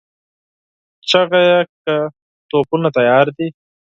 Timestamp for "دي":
3.37-3.47